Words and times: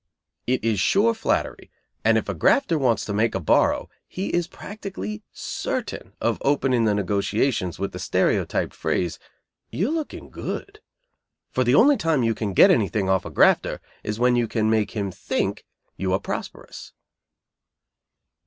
It 0.47 0.63
is 0.63 0.79
sure 0.79 1.13
flattery, 1.13 1.69
and 2.03 2.17
if 2.17 2.27
a 2.27 2.33
grafter 2.33 2.79
wants 2.79 3.05
to 3.05 3.13
make 3.13 3.35
a 3.35 3.39
borrow 3.39 3.87
he 4.07 4.29
is 4.29 4.47
practically 4.47 5.21
certain 5.31 6.13
of 6.19 6.41
opening 6.41 6.85
the 6.85 6.95
negotiations 6.95 7.77
with 7.77 7.91
the 7.91 7.99
stereotyped 7.99 8.73
phrase: 8.73 9.19
"You 9.69 9.89
are 9.89 9.93
looking 9.93 10.31
good;" 10.31 10.79
for 11.51 11.63
the 11.63 11.75
only 11.75 11.97
time 11.97 12.23
you 12.23 12.33
can 12.33 12.53
get 12.53 12.71
anything 12.71 13.09
off 13.11 13.25
a 13.25 13.29
grafter 13.29 13.79
is 14.03 14.17
when 14.19 14.35
you 14.35 14.47
can 14.47 14.71
make 14.71 14.89
him 14.97 15.11
think 15.11 15.67
you 15.97 16.13
are 16.13 16.19
prosperous. 16.19 16.93